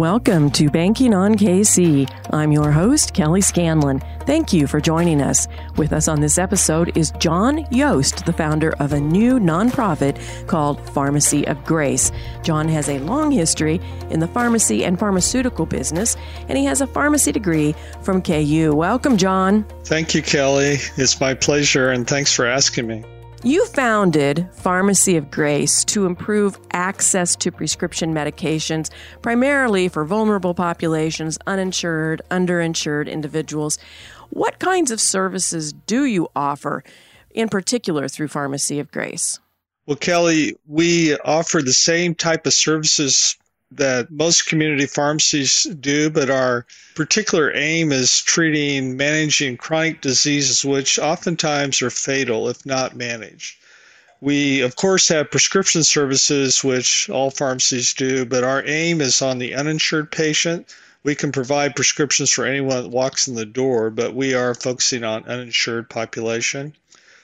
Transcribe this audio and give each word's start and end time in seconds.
Welcome 0.00 0.50
to 0.52 0.70
Banking 0.70 1.12
on 1.12 1.34
KC. 1.34 2.10
I'm 2.30 2.52
your 2.52 2.72
host, 2.72 3.12
Kelly 3.12 3.42
Scanlon. 3.42 4.00
Thank 4.20 4.50
you 4.50 4.66
for 4.66 4.80
joining 4.80 5.20
us. 5.20 5.46
With 5.76 5.92
us 5.92 6.08
on 6.08 6.22
this 6.22 6.38
episode 6.38 6.96
is 6.96 7.10
John 7.18 7.66
Yost, 7.70 8.24
the 8.24 8.32
founder 8.32 8.70
of 8.80 8.94
a 8.94 8.98
new 8.98 9.38
nonprofit 9.38 10.18
called 10.46 10.80
Pharmacy 10.88 11.46
of 11.46 11.62
Grace. 11.66 12.12
John 12.42 12.66
has 12.68 12.88
a 12.88 12.98
long 13.00 13.30
history 13.30 13.78
in 14.08 14.20
the 14.20 14.28
pharmacy 14.28 14.86
and 14.86 14.98
pharmaceutical 14.98 15.66
business, 15.66 16.16
and 16.48 16.56
he 16.56 16.64
has 16.64 16.80
a 16.80 16.86
pharmacy 16.86 17.30
degree 17.30 17.74
from 18.00 18.22
KU. 18.22 18.72
Welcome, 18.74 19.18
John. 19.18 19.66
Thank 19.84 20.14
you, 20.14 20.22
Kelly. 20.22 20.78
It's 20.96 21.20
my 21.20 21.34
pleasure, 21.34 21.90
and 21.90 22.06
thanks 22.06 22.32
for 22.32 22.46
asking 22.46 22.86
me. 22.86 23.04
You 23.42 23.64
founded 23.68 24.50
Pharmacy 24.52 25.16
of 25.16 25.30
Grace 25.30 25.82
to 25.86 26.04
improve 26.04 26.58
access 26.72 27.34
to 27.36 27.50
prescription 27.50 28.12
medications, 28.12 28.90
primarily 29.22 29.88
for 29.88 30.04
vulnerable 30.04 30.52
populations, 30.52 31.38
uninsured, 31.46 32.20
underinsured 32.30 33.10
individuals. 33.10 33.78
What 34.28 34.58
kinds 34.58 34.90
of 34.90 35.00
services 35.00 35.72
do 35.72 36.04
you 36.04 36.28
offer, 36.36 36.84
in 37.30 37.48
particular 37.48 38.08
through 38.08 38.28
Pharmacy 38.28 38.78
of 38.78 38.92
Grace? 38.92 39.40
Well, 39.86 39.96
Kelly, 39.96 40.54
we 40.66 41.16
offer 41.20 41.62
the 41.62 41.72
same 41.72 42.14
type 42.14 42.44
of 42.46 42.52
services 42.52 43.38
that 43.72 44.10
most 44.10 44.46
community 44.46 44.86
pharmacies 44.86 45.64
do, 45.80 46.10
but 46.10 46.28
our 46.28 46.66
particular 46.94 47.52
aim 47.54 47.92
is 47.92 48.20
treating, 48.20 48.96
managing 48.96 49.56
chronic 49.56 50.00
diseases, 50.00 50.64
which 50.64 50.98
oftentimes 50.98 51.80
are 51.80 51.90
fatal 51.90 52.48
if 52.48 52.66
not 52.66 52.96
managed. 52.96 53.56
We, 54.20 54.60
of 54.60 54.76
course, 54.76 55.08
have 55.08 55.30
prescription 55.30 55.82
services, 55.82 56.62
which 56.62 57.08
all 57.08 57.30
pharmacies 57.30 57.94
do, 57.94 58.24
but 58.26 58.44
our 58.44 58.62
aim 58.66 59.00
is 59.00 59.22
on 59.22 59.38
the 59.38 59.54
uninsured 59.54 60.12
patient. 60.12 60.74
We 61.04 61.14
can 61.14 61.32
provide 61.32 61.76
prescriptions 61.76 62.30
for 62.30 62.44
anyone 62.44 62.82
that 62.82 62.90
walks 62.90 63.28
in 63.28 63.34
the 63.34 63.46
door, 63.46 63.88
but 63.88 64.14
we 64.14 64.34
are 64.34 64.54
focusing 64.54 65.04
on 65.04 65.24
uninsured 65.24 65.88
population. 65.88 66.74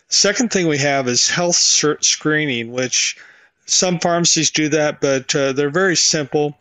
Second 0.08 0.50
thing 0.50 0.68
we 0.68 0.78
have 0.78 1.08
is 1.08 1.28
health 1.28 1.56
screening, 1.56 2.72
which 2.72 3.18
some 3.66 3.98
pharmacies 3.98 4.50
do 4.50 4.68
that, 4.70 5.00
but 5.00 5.34
uh, 5.34 5.52
they're 5.52 5.70
very 5.70 5.96
simple 5.96 6.56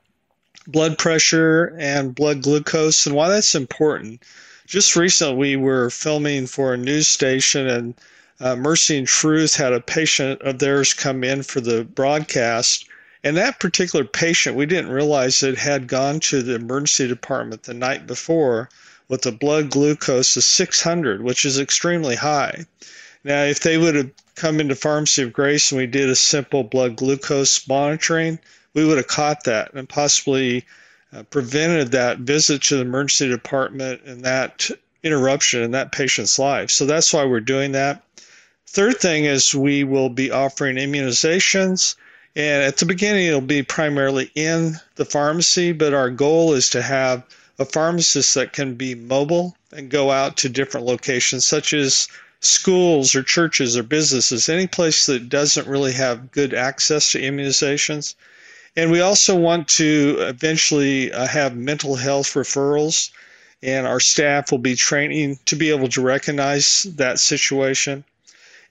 blood 0.68 0.98
pressure 0.98 1.76
and 1.78 2.16
blood 2.16 2.42
glucose. 2.42 3.06
And 3.06 3.16
why 3.16 3.30
that's 3.30 3.56
important, 3.56 4.24
just 4.66 4.96
recently 4.96 5.36
we 5.36 5.56
were 5.56 5.90
filming 5.90 6.48
for 6.48 6.74
a 6.74 6.78
news 6.78 7.08
station, 7.08 7.68
and 7.68 7.94
uh, 8.40 8.56
Mercy 8.56 8.98
and 8.98 9.08
Truth 9.08 9.56
had 9.56 9.74
a 9.74 9.80
patient 9.80 10.42
of 10.42 10.60
theirs 10.60 10.94
come 10.94 11.24
in 11.24 11.44
for 11.44 11.62
the 11.62 11.84
broadcast. 11.84 12.86
And 13.24 13.38
that 13.38 13.60
particular 13.60 14.06
patient, 14.06 14.56
we 14.56 14.66
didn't 14.66 14.92
realize 14.92 15.42
it 15.42 15.58
had 15.58 15.88
gone 15.88 16.20
to 16.22 16.44
the 16.44 16.56
emergency 16.56 17.08
department 17.08 17.64
the 17.64 17.74
night 17.74 18.06
before 18.06 18.70
with 19.08 19.26
a 19.26 19.32
blood 19.32 19.70
glucose 19.70 20.36
of 20.36 20.44
600, 20.44 21.22
which 21.22 21.46
is 21.46 21.60
extremely 21.60 22.16
high. 22.16 22.66
Now, 23.26 23.42
if 23.42 23.62
they 23.62 23.80
would 23.80 23.96
have 23.96 24.12
come 24.36 24.60
into 24.60 24.76
Pharmacy 24.76 25.24
of 25.24 25.34
Grace 25.34 25.72
and 25.72 25.80
we 25.80 25.88
did 25.88 26.12
a 26.12 26.16
simple 26.16 26.64
blood 26.64 26.96
glucose 26.96 27.68
monitoring, 27.68 28.38
we 28.76 28.86
would 28.86 28.98
have 28.98 29.08
caught 29.08 29.46
that 29.46 29.74
and 29.74 29.90
possibly 29.90 30.64
uh, 31.12 31.24
prevented 31.24 31.92
that 31.92 32.20
visit 32.20 32.62
to 32.64 32.76
the 32.76 32.82
emergency 32.82 33.28
department 33.28 34.04
and 34.06 34.24
that 34.24 34.70
interruption 35.02 35.64
in 35.64 35.72
that 35.72 35.92
patient's 35.92 36.38
life. 36.38 36.70
So 36.70 36.86
that's 36.86 37.12
why 37.12 37.26
we're 37.26 37.40
doing 37.40 37.72
that. 37.72 38.04
Third 38.68 38.98
thing 38.98 39.26
is 39.26 39.56
we 39.56 39.84
will 39.84 40.10
be 40.10 40.30
offering 40.30 40.76
immunizations. 40.76 41.96
And 42.36 42.62
at 42.62 42.78
the 42.78 42.86
beginning, 42.86 43.26
it'll 43.26 43.42
be 43.42 43.64
primarily 43.64 44.30
in 44.36 44.76
the 44.98 45.06
pharmacy, 45.06 45.72
but 45.72 45.96
our 45.96 46.12
goal 46.12 46.54
is 46.54 46.70
to 46.70 46.82
have 46.84 47.24
a 47.58 47.66
pharmacist 47.66 48.36
that 48.36 48.54
can 48.54 48.76
be 48.76 48.94
mobile 48.94 49.58
and 49.72 49.90
go 49.90 50.12
out 50.12 50.38
to 50.38 50.50
different 50.50 50.86
locations, 50.86 51.44
such 51.44 51.74
as 51.74 52.08
schools 52.46 53.16
or 53.16 53.24
churches 53.24 53.78
or 53.78 53.84
businesses, 53.84 54.50
any 54.50 54.68
place 54.68 55.06
that 55.08 55.30
doesn't 55.30 55.68
really 55.68 55.94
have 55.94 56.32
good 56.32 56.54
access 56.54 57.12
to 57.12 57.22
immunizations. 57.22 58.16
And 58.76 58.92
we 58.92 59.02
also 59.02 59.36
want 59.36 59.68
to 59.70 60.18
eventually 60.20 61.12
uh, 61.12 61.28
have 61.28 61.56
mental 61.56 61.96
health 61.96 62.34
referrals, 62.34 63.10
and 63.64 63.88
our 63.88 64.00
staff 64.00 64.52
will 64.52 64.60
be 64.60 64.76
training 64.76 65.40
to 65.46 65.56
be 65.56 65.70
able 65.70 65.88
to 65.90 66.02
recognize 66.02 66.84
that 66.96 67.20
situation. 67.20 68.04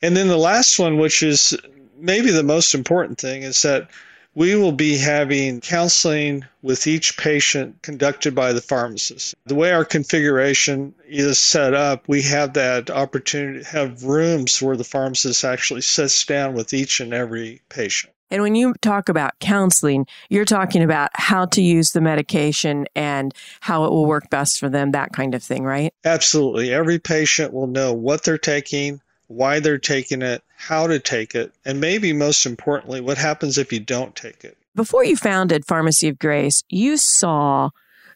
And 0.03 0.17
then 0.17 0.29
the 0.29 0.37
last 0.37 0.79
one, 0.79 0.99
which 0.99 1.23
is 1.23 1.57
maybe 1.99 2.31
the 2.31 2.43
most 2.43 2.75
important 2.75 3.19
thing, 3.19 3.43
is 3.43 3.63
that 3.63 3.89
we 4.34 4.56
will 4.56 4.72
be 4.72 4.99
having 4.99 5.61
counseling 5.61 6.45
with 6.62 6.87
each 6.87 7.17
patient 7.17 7.81
conducted 7.83 8.34
by 8.34 8.53
the 8.53 8.61
pharmacist. 8.61 9.34
The 9.47 9.55
way 9.55 9.72
our 9.72 9.84
configuration 9.84 10.95
is 11.06 11.39
set 11.39 11.75
up, 11.75 12.09
we 12.09 12.22
have 12.22 12.55
that 12.55 12.91
opportunity 12.91 13.61
to 13.61 13.69
have 13.69 14.05
rooms 14.05 14.61
where 14.61 14.77
the 14.77 14.84
pharmacist 14.84 15.45
actually 15.45 15.83
sits 15.83 16.25
down 16.25 16.55
with 16.55 16.72
each 16.72 17.00
and 17.00 17.15
every 17.15 17.61
patient. 17.69 18.12
And 18.31 18.43
when 18.43 18.55
you 18.56 18.75
talk 18.81 19.09
about 19.09 19.39
counseling, 19.39 20.06
you're 20.28 20.45
talking 20.45 20.83
about 20.83 21.11
how 21.15 21.45
to 21.47 21.62
use 21.62 21.91
the 21.91 22.01
medication 22.01 22.87
and 22.97 23.33
how 23.61 23.84
it 23.84 23.91
will 23.91 24.06
work 24.06 24.28
best 24.31 24.59
for 24.59 24.69
them, 24.69 24.91
that 24.91 25.12
kind 25.12 25.34
of 25.34 25.43
thing, 25.43 25.62
right? 25.62 25.95
Absolutely. 26.05 26.72
Every 26.72 26.99
patient 26.99 27.53
will 27.53 27.69
know 27.69 27.93
what 27.93 28.25
they're 28.25 28.39
taking, 28.39 29.01
why 29.29 29.61
they're 29.61 29.79
taking 29.79 30.23
it, 30.23 30.43
how 30.57 30.87
to 30.87 30.99
take 30.99 31.35
it, 31.35 31.53
and 31.65 31.81
maybe 31.81 32.12
most 32.12 32.47
importantly, 32.47 33.01
what 33.01 33.19
happens 33.19 33.59
if 33.59 33.73
you 33.73 33.81
don't 33.81 34.15
take 34.15 34.45
it. 34.45 34.57
Before 34.75 35.05
you 35.05 35.17
founded 35.17 35.67
Pharmacy 35.67 36.09
of 36.09 36.19
Grace, 36.19 36.62
you 36.69 36.97
saw 36.97 37.71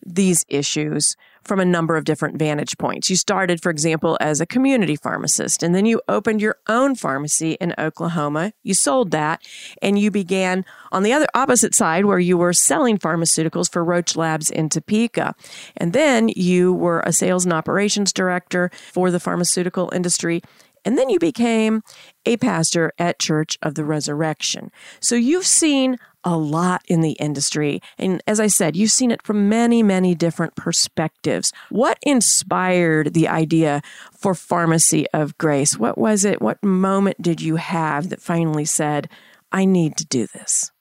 these 0.04 0.44
issues 0.48 1.16
from 1.44 1.58
a 1.60 1.64
number 1.64 1.96
of 1.96 2.04
different 2.04 2.38
vantage 2.38 2.76
points. 2.78 3.08
You 3.08 3.16
started, 3.16 3.62
for 3.62 3.70
example, 3.70 4.18
as 4.20 4.40
a 4.40 4.46
community 4.46 4.96
pharmacist, 4.96 5.62
and 5.62 5.74
then 5.74 5.86
you 5.86 6.00
opened 6.06 6.42
your 6.42 6.56
own 6.68 6.94
pharmacy 6.94 7.52
in 7.52 7.74
Oklahoma. 7.78 8.52
You 8.62 8.74
sold 8.74 9.10
that, 9.12 9.40
and 9.80 9.98
you 9.98 10.10
began 10.10 10.64
on 10.92 11.02
the 11.02 11.12
other 11.12 11.26
opposite 11.34 11.74
side 11.74 12.04
where 12.04 12.18
you 12.18 12.36
were 12.36 12.52
selling 12.52 12.98
pharmaceuticals 12.98 13.72
for 13.72 13.82
Roche 13.82 14.14
Labs 14.14 14.50
in 14.50 14.68
Topeka. 14.68 15.34
And 15.76 15.92
then 15.92 16.28
you 16.28 16.72
were 16.74 17.00
a 17.00 17.12
sales 17.12 17.44
and 17.44 17.52
operations 17.52 18.12
director 18.12 18.70
for 18.92 19.10
the 19.10 19.20
pharmaceutical 19.20 19.90
industry 19.94 20.42
and 20.88 20.96
then 20.96 21.10
you 21.10 21.18
became 21.18 21.82
a 22.24 22.38
pastor 22.38 22.94
at 22.98 23.18
Church 23.18 23.58
of 23.60 23.74
the 23.74 23.84
Resurrection. 23.84 24.70
So 25.00 25.16
you've 25.16 25.44
seen 25.44 25.98
a 26.24 26.34
lot 26.34 26.80
in 26.88 27.02
the 27.02 27.12
industry. 27.12 27.82
And 27.98 28.22
as 28.26 28.40
I 28.40 28.46
said, 28.46 28.74
you've 28.74 28.90
seen 28.90 29.10
it 29.10 29.20
from 29.22 29.50
many, 29.50 29.82
many 29.82 30.14
different 30.14 30.56
perspectives. 30.56 31.52
What 31.68 31.98
inspired 32.04 33.12
the 33.12 33.28
idea 33.28 33.82
for 34.16 34.34
Pharmacy 34.34 35.06
of 35.12 35.36
Grace? 35.36 35.76
What 35.76 35.98
was 35.98 36.24
it? 36.24 36.40
What 36.40 36.64
moment 36.64 37.20
did 37.20 37.42
you 37.42 37.56
have 37.56 38.08
that 38.08 38.22
finally 38.22 38.64
said, 38.64 39.10
I 39.52 39.66
need 39.66 39.98
to 39.98 40.06
do 40.06 40.26
this? 40.32 40.72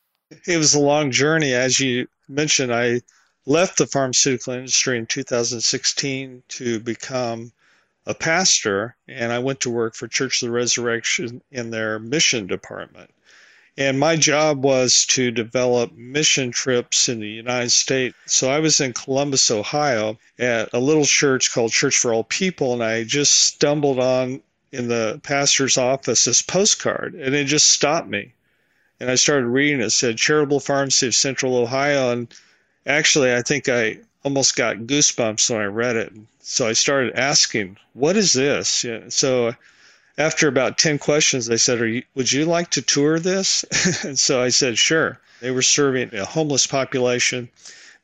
It 0.47 0.57
was 0.57 0.74
a 0.74 0.79
long 0.79 1.12
journey. 1.12 1.53
As 1.53 1.81
you 1.81 2.07
mentioned, 2.29 2.74
I 2.74 3.01
left 3.45 3.78
the 3.78 3.88
pharmaceutical 3.88 4.53
industry 4.53 4.97
in 4.97 5.06
2016 5.06 6.44
to 6.47 6.79
become 6.79 7.51
a 8.07 8.13
pastor, 8.13 8.95
and 9.07 9.34
I 9.34 9.40
went 9.40 9.59
to 9.62 9.69
work 9.69 9.94
for 9.94 10.07
Church 10.07 10.41
of 10.41 10.47
the 10.47 10.53
Resurrection 10.53 11.41
in 11.51 11.69
their 11.69 12.00
mission 12.00 12.47
department. 12.47 13.12
And 13.78 14.00
my 14.00 14.16
job 14.16 14.63
was 14.63 15.06
to 15.07 15.29
develop 15.29 15.91
mission 15.95 16.50
trips 16.50 17.09
in 17.09 17.19
the 17.19 17.28
United 17.28 17.69
States. 17.69 18.16
So 18.25 18.50
I 18.50 18.59
was 18.59 18.79
in 18.79 18.94
Columbus, 18.94 19.51
Ohio, 19.51 20.18
at 20.40 20.69
a 20.73 20.79
little 20.79 21.06
church 21.06 21.53
called 21.53 21.72
Church 21.72 21.97
for 21.97 22.13
All 22.13 22.23
People, 22.23 22.73
and 22.73 22.81
I 22.81 23.03
just 23.03 23.35
stumbled 23.35 24.00
on 24.00 24.41
in 24.72 24.88
the 24.88 25.19
pastor's 25.22 25.78
office 25.78 26.24
this 26.24 26.41
postcard, 26.41 27.13
and 27.13 27.35
it 27.35 27.44
just 27.44 27.69
stopped 27.69 28.07
me. 28.07 28.34
And 29.00 29.12
I 29.12 29.16
started 29.16 29.48
reading 29.48 29.81
it. 29.81 29.88
It 29.88 29.92
said 29.92 30.18
Charitable 30.18 30.62
Pharmacy 30.62 31.07
of 31.07 31.13
Central 31.13 31.57
Ohio, 31.57 32.12
and 32.12 32.33
actually, 32.86 33.33
I 33.33 33.42
think 33.42 33.69
I 33.69 34.00
almost 34.27 34.57
got 34.57 34.88
goosebumps 34.88 35.50
when 35.50 35.62
I 35.62 35.65
read 35.65 35.95
it. 35.95 36.13
So 36.41 36.68
I 36.68 36.74
started 36.74 37.15
asking, 37.15 37.77
"What 37.94 38.18
is 38.18 38.33
this?" 38.33 38.83
Yeah, 38.83 39.06
so 39.07 39.56
after 40.18 40.47
about 40.47 40.79
10 40.79 40.97
questions, 40.97 41.45
they 41.45 41.57
said, 41.57 41.79
you, 41.79 42.03
Would 42.15 42.31
you 42.31 42.45
like 42.45 42.71
to 42.71 42.81
tour 42.81 43.19
this? 43.19 43.63
and 44.03 44.18
so 44.18 44.41
I 44.41 44.50
said, 44.50 44.77
Sure. 44.77 45.19
They 45.41 45.51
were 45.51 45.62
serving 45.62 46.15
a 46.15 46.25
homeless 46.25 46.65
population. 46.65 47.50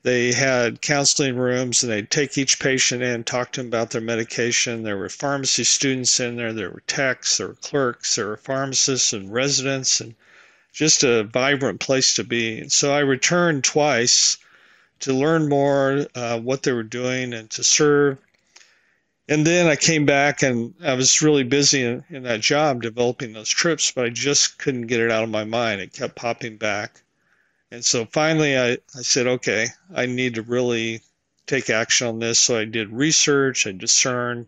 They 0.03 0.31
had 0.31 0.81
counseling 0.81 1.35
rooms 1.37 1.81
and 1.81 1.91
they'd 1.91 2.11
take 2.11 2.37
each 2.37 2.59
patient 2.59 3.01
in, 3.01 3.23
talk 3.23 3.53
to 3.53 3.61
them 3.61 3.67
about 3.67 3.91
their 3.91 4.01
medication. 4.01 4.83
There 4.83 4.97
were 4.97 5.09
pharmacy 5.09 5.63
students 5.63 6.19
in 6.19 6.35
there, 6.35 6.53
there 6.53 6.69
were 6.69 6.83
techs, 6.85 7.37
there 7.37 7.47
were 7.47 7.55
clerks, 7.55 8.15
there 8.15 8.27
were 8.27 8.37
pharmacists 8.37 9.13
and 9.13 9.33
residents, 9.33 9.99
and 9.99 10.13
just 10.71 11.03
a 11.03 11.23
vibrant 11.23 11.79
place 11.79 12.13
to 12.15 12.23
be. 12.23 12.59
And 12.59 12.71
so 12.71 12.93
I 12.93 12.99
returned 12.99 13.63
twice 13.63 14.37
to 15.03 15.13
learn 15.13 15.47
more 15.47 16.05
uh, 16.15 16.39
what 16.39 16.63
they 16.63 16.73
were 16.73 16.83
doing 16.83 17.33
and 17.33 17.49
to 17.51 17.63
serve 17.63 18.17
and 19.29 19.47
then 19.47 19.67
I 19.67 19.75
came 19.75 20.05
back 20.05 20.43
and 20.43 20.73
I 20.83 20.93
was 20.95 21.21
really 21.21 21.43
busy 21.43 21.83
in, 21.83 22.03
in, 22.09 22.23
that 22.23 22.41
job 22.41 22.81
developing 22.81 23.33
those 23.33 23.49
trips, 23.49 23.91
but 23.91 24.05
I 24.05 24.09
just 24.09 24.57
couldn't 24.57 24.87
get 24.87 24.99
it 24.99 25.11
out 25.11 25.23
of 25.23 25.29
my 25.29 25.45
mind. 25.45 25.79
It 25.79 25.93
kept 25.93 26.15
popping 26.15 26.57
back. 26.57 27.01
And 27.71 27.83
so 27.83 28.05
finally, 28.05 28.57
I, 28.57 28.73
I 28.73 29.01
said, 29.01 29.27
okay, 29.27 29.67
I 29.95 30.05
need 30.05 30.35
to 30.35 30.41
really 30.41 31.01
take 31.47 31.69
action 31.69 32.07
on 32.07 32.19
this. 32.19 32.37
So 32.37 32.57
I 32.57 32.65
did 32.65 32.91
research, 32.91 33.65
I 33.65 33.71
discerned, 33.71 34.47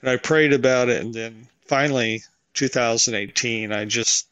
and 0.00 0.10
I 0.10 0.16
prayed 0.16 0.52
about 0.52 0.88
it. 0.88 1.00
And 1.00 1.14
then 1.14 1.48
finally, 1.66 2.22
2018, 2.54 3.72
I 3.72 3.84
just 3.84 4.26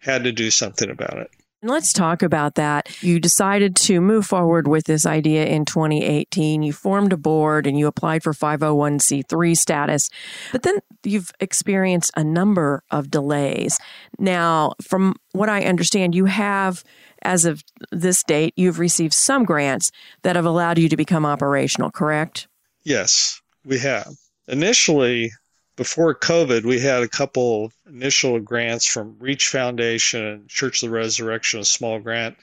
had 0.00 0.24
to 0.24 0.32
do 0.32 0.50
something 0.50 0.90
about 0.90 1.16
it. 1.18 1.30
Let's 1.60 1.92
talk 1.92 2.22
about 2.22 2.54
that. 2.54 3.02
You 3.02 3.18
decided 3.18 3.74
to 3.76 4.00
move 4.00 4.26
forward 4.26 4.68
with 4.68 4.84
this 4.84 5.04
idea 5.04 5.44
in 5.46 5.64
2018. 5.64 6.62
You 6.62 6.72
formed 6.72 7.12
a 7.12 7.16
board 7.16 7.66
and 7.66 7.76
you 7.76 7.88
applied 7.88 8.22
for 8.22 8.32
501c3 8.32 9.56
status, 9.56 10.08
but 10.52 10.62
then 10.62 10.76
you've 11.02 11.32
experienced 11.40 12.12
a 12.16 12.22
number 12.22 12.84
of 12.92 13.10
delays. 13.10 13.76
Now, 14.20 14.74
from 14.80 15.16
what 15.32 15.48
I 15.48 15.62
understand, 15.62 16.14
you 16.14 16.26
have, 16.26 16.84
as 17.22 17.44
of 17.44 17.64
this 17.90 18.22
date, 18.22 18.54
you've 18.56 18.78
received 18.78 19.14
some 19.14 19.44
grants 19.44 19.90
that 20.22 20.36
have 20.36 20.46
allowed 20.46 20.78
you 20.78 20.88
to 20.88 20.96
become 20.96 21.26
operational, 21.26 21.90
correct? 21.90 22.46
Yes, 22.84 23.42
we 23.64 23.80
have. 23.80 24.14
Initially, 24.46 25.32
before 25.78 26.12
COVID, 26.12 26.64
we 26.64 26.80
had 26.80 27.04
a 27.04 27.08
couple 27.08 27.72
initial 27.88 28.40
grants 28.40 28.84
from 28.84 29.16
Reach 29.20 29.46
Foundation 29.46 30.24
and 30.24 30.48
Church 30.48 30.82
of 30.82 30.90
the 30.90 30.94
Resurrection, 30.94 31.60
a 31.60 31.64
small 31.64 32.00
grant. 32.00 32.36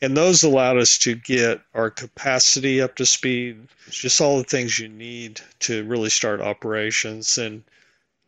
And 0.00 0.16
those 0.16 0.44
allowed 0.44 0.78
us 0.78 0.96
to 0.98 1.16
get 1.16 1.60
our 1.74 1.90
capacity 1.90 2.80
up 2.80 2.94
to 2.96 3.04
speed, 3.04 3.66
just 3.90 4.20
all 4.20 4.38
the 4.38 4.44
things 4.44 4.78
you 4.78 4.88
need 4.88 5.40
to 5.60 5.82
really 5.84 6.10
start 6.10 6.40
operations. 6.40 7.38
And 7.38 7.64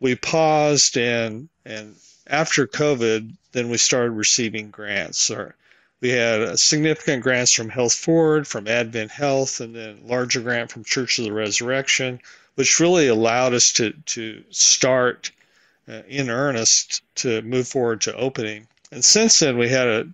we 0.01 0.15
paused 0.15 0.97
and 0.97 1.47
and 1.63 1.95
after 2.27 2.67
COVID, 2.67 3.31
then 3.53 3.69
we 3.69 3.77
started 3.77 4.11
receiving 4.11 4.71
grants. 4.71 5.31
Or 5.31 5.55
we 6.01 6.09
had 6.09 6.59
significant 6.59 7.23
grants 7.23 7.53
from 7.53 7.69
Health 7.69 7.93
Forward, 7.93 8.45
from 8.45 8.67
Advent 8.67 9.11
Health, 9.11 9.61
and 9.61 9.73
then 9.73 10.01
larger 10.03 10.41
grant 10.41 10.69
from 10.69 10.83
Church 10.83 11.17
of 11.17 11.23
the 11.23 11.31
Resurrection 11.31 12.19
which 12.59 12.77
really 12.77 13.07
allowed 13.07 13.53
us 13.53 13.71
to 13.71 13.93
to 14.05 14.43
start 14.49 15.31
uh, 15.87 16.01
in 16.09 16.29
earnest 16.29 17.01
to 17.15 17.41
move 17.43 17.65
forward 17.65 18.01
to 18.01 18.13
opening. 18.17 18.67
And 18.91 19.05
since 19.05 19.39
then, 19.39 19.57
we 19.57 19.69
had 19.69 19.87
an 19.87 20.13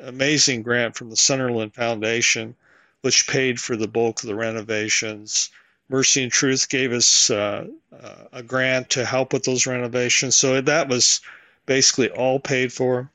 amazing 0.00 0.62
grant 0.62 0.96
from 0.96 1.10
the 1.10 1.18
Sunderland 1.18 1.74
Foundation, 1.74 2.54
which 3.02 3.26
paid 3.26 3.60
for 3.60 3.76
the 3.76 3.88
bulk 3.88 4.22
of 4.22 4.26
the 4.26 4.34
renovations. 4.34 5.50
Mercy 5.90 6.22
and 6.22 6.32
Truth 6.32 6.70
gave 6.70 6.94
us 6.94 7.28
uh, 7.28 7.66
uh, 7.92 8.14
a 8.32 8.42
grant 8.42 8.88
to 8.88 9.04
help 9.04 9.34
with 9.34 9.44
those 9.44 9.66
renovations. 9.66 10.34
So 10.34 10.62
that 10.62 10.88
was 10.88 11.20
basically 11.66 12.08
all 12.08 12.40
paid 12.40 12.72
for. 12.72 13.10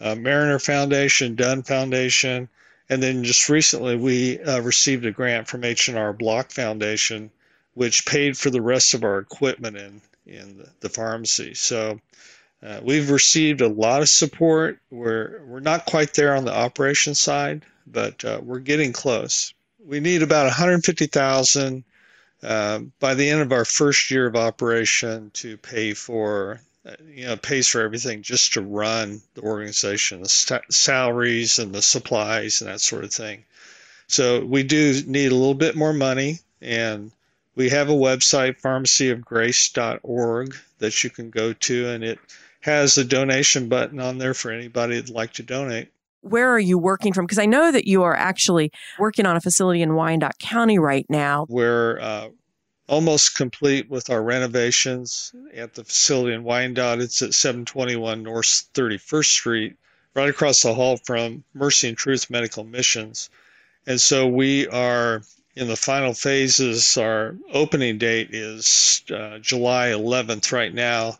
Uh, 0.00 0.14
Mariner 0.14 0.60
Foundation, 0.60 1.34
Dunn 1.34 1.64
Foundation, 1.64 2.48
and 2.88 3.02
then 3.02 3.24
just 3.24 3.48
recently 3.48 3.96
we 3.96 4.38
uh, 4.38 4.60
received 4.60 5.04
a 5.04 5.10
grant 5.10 5.48
from 5.48 5.64
H&R 5.64 6.12
Block 6.12 6.52
Foundation 6.52 7.32
which 7.74 8.06
paid 8.06 8.36
for 8.36 8.50
the 8.50 8.62
rest 8.62 8.94
of 8.94 9.04
our 9.04 9.18
equipment 9.18 9.76
in 9.76 10.00
in 10.26 10.66
the, 10.80 10.88
pharmacy. 10.88 11.52
So 11.52 12.00
uh, 12.62 12.80
we've 12.82 13.10
received 13.10 13.60
a 13.60 13.68
lot 13.68 14.00
of 14.00 14.08
support. 14.08 14.78
We're 14.90 15.42
we're 15.44 15.60
not 15.60 15.84
quite 15.84 16.14
there 16.14 16.34
on 16.34 16.44
the 16.44 16.54
operation 16.54 17.14
side, 17.14 17.64
but 17.86 18.24
uh, 18.24 18.40
we're 18.42 18.60
getting 18.60 18.92
close. 18.92 19.52
We 19.84 20.00
need 20.00 20.22
about 20.22 20.44
150,000 20.44 21.84
uh, 22.42 22.78
by 23.00 23.14
the 23.14 23.28
end 23.28 23.42
of 23.42 23.52
our 23.52 23.66
first 23.66 24.10
year 24.10 24.26
of 24.26 24.36
operation 24.36 25.30
to 25.34 25.58
pay 25.58 25.92
for 25.92 26.60
uh, 26.86 26.94
you 27.06 27.26
know 27.26 27.36
pays 27.36 27.68
for 27.68 27.82
everything 27.82 28.22
just 28.22 28.54
to 28.54 28.62
run 28.62 29.20
the 29.34 29.42
organization, 29.42 30.22
the 30.22 30.28
st- 30.28 30.72
salaries 30.72 31.58
and 31.58 31.74
the 31.74 31.82
supplies 31.82 32.60
and 32.62 32.70
that 32.70 32.80
sort 32.80 33.04
of 33.04 33.12
thing. 33.12 33.44
So 34.06 34.44
we 34.44 34.62
do 34.62 35.02
need 35.06 35.32
a 35.32 35.34
little 35.34 35.54
bit 35.54 35.76
more 35.76 35.92
money 35.92 36.38
and 36.60 37.10
we 37.54 37.68
have 37.70 37.88
a 37.88 37.94
website, 37.94 38.60
pharmacyofgrace.org, 38.60 40.56
that 40.78 41.04
you 41.04 41.10
can 41.10 41.30
go 41.30 41.52
to, 41.52 41.88
and 41.88 42.04
it 42.04 42.18
has 42.60 42.98
a 42.98 43.04
donation 43.04 43.68
button 43.68 44.00
on 44.00 44.18
there 44.18 44.34
for 44.34 44.50
anybody 44.50 44.96
that'd 44.96 45.14
like 45.14 45.32
to 45.34 45.42
donate. 45.42 45.88
Where 46.22 46.50
are 46.50 46.58
you 46.58 46.78
working 46.78 47.12
from? 47.12 47.26
Because 47.26 47.38
I 47.38 47.46
know 47.46 47.70
that 47.70 47.86
you 47.86 48.02
are 48.02 48.16
actually 48.16 48.72
working 48.98 49.26
on 49.26 49.36
a 49.36 49.40
facility 49.40 49.82
in 49.82 49.94
Wyandotte 49.94 50.38
County 50.38 50.78
right 50.78 51.04
now. 51.10 51.44
We're 51.50 52.00
uh, 52.00 52.28
almost 52.88 53.36
complete 53.36 53.90
with 53.90 54.08
our 54.08 54.22
renovations 54.22 55.34
at 55.54 55.74
the 55.74 55.84
facility 55.84 56.34
in 56.34 56.42
Wyandotte. 56.42 57.00
It's 57.00 57.20
at 57.20 57.34
721 57.34 58.22
North 58.22 58.68
31st 58.72 59.26
Street, 59.26 59.76
right 60.14 60.30
across 60.30 60.62
the 60.62 60.74
hall 60.74 60.96
from 61.04 61.44
Mercy 61.52 61.88
and 61.88 61.98
Truth 61.98 62.30
Medical 62.30 62.64
Missions. 62.64 63.28
And 63.86 64.00
so 64.00 64.26
we 64.26 64.66
are 64.68 65.22
in 65.56 65.68
the 65.68 65.76
final 65.76 66.14
phases. 66.14 66.96
Our 66.96 67.36
opening 67.52 67.98
date 67.98 68.34
is 68.34 69.02
uh, 69.10 69.38
July 69.38 69.88
11th 69.88 70.52
right 70.52 70.74
now, 70.74 71.18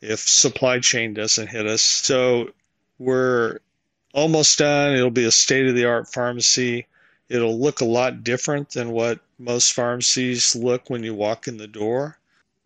if 0.00 0.20
supply 0.20 0.80
chain 0.80 1.14
doesn't 1.14 1.48
hit 1.48 1.66
us. 1.66 1.82
So 1.82 2.50
we're 2.98 3.58
almost 4.12 4.58
done. 4.58 4.94
It'll 4.94 5.10
be 5.10 5.24
a 5.24 5.30
state 5.30 5.66
of 5.66 5.74
the 5.74 5.84
art 5.84 6.08
pharmacy. 6.08 6.86
It'll 7.28 7.58
look 7.58 7.80
a 7.80 7.86
lot 7.86 8.24
different 8.24 8.70
than 8.70 8.90
what 8.90 9.20
most 9.38 9.72
pharmacies 9.72 10.54
look 10.54 10.88
when 10.88 11.02
you 11.02 11.14
walk 11.14 11.48
in 11.48 11.56
the 11.56 11.66
door. 11.66 12.18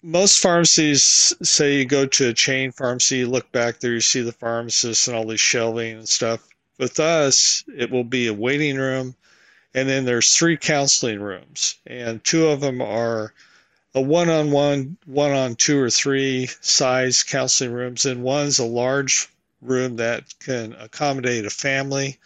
Most 0.02 0.38
pharmacies 0.38 1.34
say 1.42 1.76
you 1.76 1.84
go 1.84 2.06
to 2.06 2.28
a 2.28 2.34
chain 2.34 2.72
pharmacy, 2.72 3.18
you 3.18 3.26
look 3.26 3.50
back 3.52 3.80
there, 3.80 3.92
you 3.92 4.00
see 4.00 4.22
the 4.22 4.32
pharmacist 4.32 5.08
and 5.08 5.16
all 5.16 5.26
these 5.26 5.40
shelving 5.40 5.98
and 5.98 6.08
stuff. 6.08 6.46
With 6.78 6.98
us, 6.98 7.64
it 7.76 7.90
will 7.90 8.04
be 8.04 8.26
a 8.26 8.32
waiting 8.32 8.76
room 8.76 9.14
and 9.74 9.88
then 9.88 10.04
there's 10.04 10.34
three 10.34 10.56
counseling 10.56 11.20
rooms, 11.20 11.76
and 11.86 12.22
two 12.24 12.48
of 12.48 12.60
them 12.60 12.80
are 12.80 13.32
a 13.94 14.00
one-on-one, 14.00 14.96
one-on-two 15.06 15.78
or 15.78 15.90
three 15.90 16.48
size 16.60 17.22
counseling 17.22 17.72
rooms, 17.72 18.06
and 18.06 18.22
one's 18.22 18.58
a 18.58 18.64
large 18.64 19.28
room 19.62 19.96
that 19.96 20.38
can 20.38 20.74
accommodate 20.74 21.44
a 21.44 21.50
family, 21.50 22.18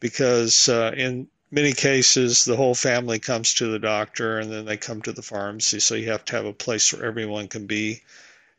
because 0.00 0.68
uh, 0.68 0.92
in 0.96 1.26
many 1.50 1.72
cases 1.72 2.44
the 2.44 2.56
whole 2.56 2.74
family 2.74 3.18
comes 3.18 3.54
to 3.54 3.66
the 3.66 3.78
doctor 3.78 4.38
and 4.38 4.52
then 4.52 4.64
they 4.64 4.76
come 4.76 5.00
to 5.02 5.12
the 5.12 5.22
pharmacy, 5.22 5.80
so 5.80 5.94
you 5.94 6.10
have 6.10 6.24
to 6.24 6.36
have 6.36 6.46
a 6.46 6.52
place 6.52 6.92
where 6.92 7.04
everyone 7.04 7.48
can 7.48 7.66
be, 7.66 8.02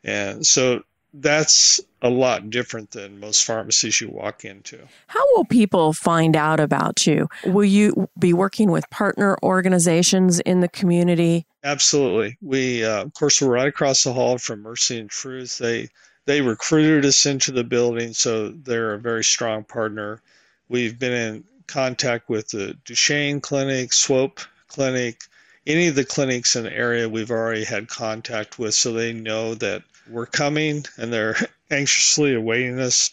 and 0.04 0.46
so 0.46 0.82
that's 1.14 1.80
a 2.02 2.10
lot 2.10 2.50
different 2.50 2.90
than 2.90 3.18
most 3.20 3.44
pharmacies 3.44 4.00
you 4.00 4.08
walk 4.08 4.44
into. 4.44 4.78
How 5.06 5.24
will 5.34 5.44
people 5.44 5.92
find 5.92 6.36
out 6.36 6.60
about 6.60 7.06
you? 7.06 7.28
Will 7.46 7.64
you 7.64 8.08
be 8.18 8.32
working 8.32 8.70
with 8.70 8.88
partner 8.90 9.36
organizations 9.42 10.40
in 10.40 10.60
the 10.60 10.68
community? 10.68 11.46
Absolutely. 11.64 12.36
We, 12.40 12.84
uh, 12.84 13.02
of 13.02 13.14
course, 13.14 13.40
we're 13.40 13.48
right 13.48 13.68
across 13.68 14.04
the 14.04 14.12
hall 14.12 14.38
from 14.38 14.62
Mercy 14.62 14.98
and 14.98 15.10
Truth. 15.10 15.58
They 15.58 15.88
they 16.26 16.42
recruited 16.42 17.06
us 17.06 17.24
into 17.24 17.52
the 17.52 17.64
building, 17.64 18.12
so 18.12 18.50
they're 18.50 18.92
a 18.92 18.98
very 18.98 19.24
strong 19.24 19.64
partner. 19.64 20.20
We've 20.68 20.98
been 20.98 21.12
in 21.12 21.44
contact 21.66 22.28
with 22.28 22.48
the 22.48 22.76
Duchesne 22.84 23.40
Clinic, 23.40 23.94
Swope 23.94 24.40
Clinic, 24.68 25.22
any 25.66 25.88
of 25.88 25.94
the 25.94 26.04
clinics 26.04 26.54
in 26.54 26.64
the 26.64 26.72
area 26.72 27.08
we've 27.08 27.30
already 27.30 27.64
had 27.64 27.88
contact 27.88 28.58
with, 28.58 28.74
so 28.74 28.92
they 28.92 29.12
know 29.12 29.54
that 29.54 29.82
we're 30.10 30.26
coming 30.26 30.84
and 30.96 31.12
they're 31.12 31.36
anxiously 31.70 32.34
awaiting 32.34 32.80
us. 32.80 33.10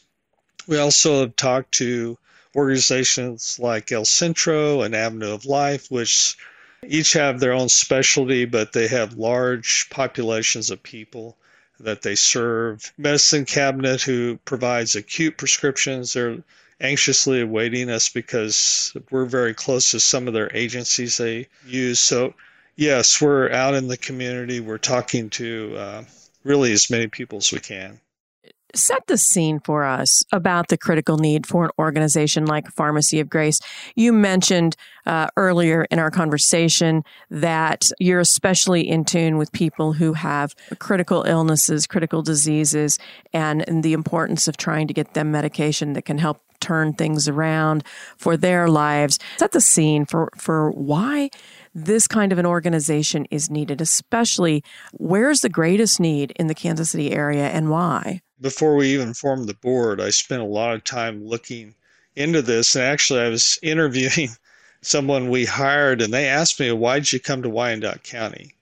We 0.67 0.77
also 0.79 1.21
have 1.21 1.35
talked 1.35 1.73
to 1.75 2.17
organizations 2.55 3.59
like 3.59 3.91
El 3.91 4.05
Centro 4.05 4.81
and 4.81 4.95
Avenue 4.95 5.33
of 5.33 5.45
Life, 5.45 5.91
which 5.91 6.37
each 6.87 7.13
have 7.13 7.39
their 7.39 7.53
own 7.53 7.69
specialty, 7.69 8.45
but 8.45 8.73
they 8.73 8.87
have 8.87 9.17
large 9.17 9.87
populations 9.89 10.69
of 10.69 10.81
people 10.81 11.37
that 11.79 12.01
they 12.01 12.15
serve. 12.15 12.91
Medicine 12.97 13.45
Cabinet, 13.45 14.01
who 14.01 14.37
provides 14.45 14.95
acute 14.95 15.37
prescriptions, 15.37 16.13
they're 16.13 16.37
anxiously 16.79 17.41
awaiting 17.41 17.89
us 17.89 18.09
because 18.09 18.95
we're 19.11 19.25
very 19.25 19.53
close 19.53 19.91
to 19.91 19.99
some 19.99 20.27
of 20.27 20.33
their 20.33 20.55
agencies 20.55 21.17
they 21.17 21.47
use. 21.65 21.99
So, 21.99 22.33
yes, 22.75 23.21
we're 23.21 23.51
out 23.51 23.75
in 23.75 23.87
the 23.87 23.97
community. 23.97 24.59
We're 24.59 24.77
talking 24.77 25.29
to 25.31 25.75
uh, 25.77 26.03
really 26.45 26.71
as 26.71 26.89
many 26.89 27.07
people 27.07 27.39
as 27.39 27.51
we 27.51 27.59
can. 27.59 27.99
Set 28.73 29.07
the 29.07 29.17
scene 29.17 29.61
for 29.61 29.85
us 29.85 30.23
about 30.33 30.67
the 30.67 30.77
critical 30.77 31.17
need 31.17 31.47
for 31.47 31.63
an 31.65 31.71
organization 31.79 32.45
like 32.45 32.67
Pharmacy 32.67 33.21
of 33.21 33.29
Grace. 33.29 33.59
You 33.95 34.11
mentioned 34.11 34.75
uh, 35.05 35.27
earlier 35.37 35.85
in 35.89 35.97
our 35.97 36.11
conversation 36.11 37.03
that 37.29 37.89
you're 37.99 38.19
especially 38.19 38.87
in 38.87 39.05
tune 39.05 39.37
with 39.37 39.51
people 39.53 39.93
who 39.93 40.11
have 40.13 40.55
critical 40.79 41.23
illnesses, 41.23 41.87
critical 41.87 42.21
diseases, 42.21 42.99
and, 43.31 43.67
and 43.67 43.81
the 43.81 43.93
importance 43.93 44.45
of 44.47 44.57
trying 44.57 44.87
to 44.87 44.93
get 44.93 45.13
them 45.13 45.31
medication 45.31 45.93
that 45.93 46.03
can 46.03 46.17
help 46.17 46.41
turn 46.59 46.93
things 46.93 47.29
around 47.29 47.83
for 48.17 48.35
their 48.35 48.67
lives. 48.67 49.19
Set 49.37 49.51
the 49.51 49.61
scene 49.61 50.05
for, 50.05 50.29
for 50.35 50.71
why 50.71 51.29
this 51.75 52.08
kind 52.08 52.32
of 52.32 52.39
an 52.39 52.46
organization 52.46 53.27
is 53.29 53.50
needed, 53.50 53.82
especially 53.82 54.63
where's 54.94 55.41
the 55.41 55.50
greatest 55.50 56.00
need 56.00 56.32
in 56.38 56.48
the 56.48 56.55
Kansas 56.55 56.91
City 56.91 57.12
area 57.12 57.50
and 57.50 57.70
why? 57.70 58.22
Before 58.39 58.75
we 58.75 58.94
even 58.94 59.13
formed 59.13 59.48
the 59.48 59.53
board, 59.53 60.00
I 60.00 60.10
spent 60.10 60.41
a 60.41 60.46
lot 60.46 60.74
of 60.74 60.86
time 60.86 61.25
looking 61.25 61.75
into 62.15 62.41
this. 62.41 62.75
And 62.75 62.84
actually, 62.86 63.20
I 63.20 63.29
was 63.29 63.60
interviewing 63.63 64.29
someone 64.82 65.29
we 65.29 65.46
hired, 65.46 66.01
and 66.01 66.13
they 66.13 66.27
asked 66.27 66.60
me, 66.62 66.72
Why'd 66.72 67.12
you 67.12 67.20
come 67.20 67.44
to 67.44 67.50
Wyandotte 67.50 68.03
County? 68.03 68.53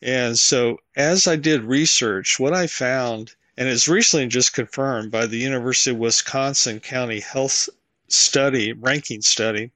And 0.00 0.38
so, 0.38 0.78
as 0.96 1.26
I 1.26 1.36
did 1.36 1.64
research, 1.64 2.40
what 2.40 2.54
I 2.54 2.66
found, 2.66 3.34
and 3.58 3.68
it's 3.68 3.88
recently 3.88 4.26
just 4.26 4.54
confirmed 4.54 5.10
by 5.10 5.26
the 5.26 5.38
University 5.38 5.90
of 5.90 5.98
Wisconsin 5.98 6.80
County 6.80 7.20
Health 7.20 7.68
Study, 8.08 8.72
ranking 8.72 9.22
study, 9.22 9.70